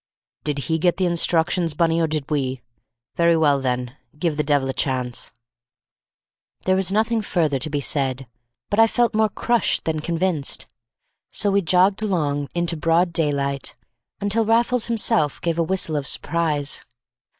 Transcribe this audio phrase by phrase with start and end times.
[0.43, 2.63] "Did he get the instructions, Bunny, or did we?
[3.17, 5.29] Very well, then; give the devil a chance."
[6.65, 8.25] There was nothing further to be said,
[8.71, 10.65] but I felt more crushed than convinced;
[11.29, 13.75] so we jogged along into broad daylight,
[14.19, 16.83] until Raffles himself gave a whistle of surprise.